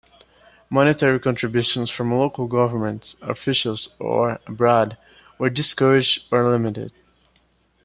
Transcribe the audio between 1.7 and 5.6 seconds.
from local government officials or abroad were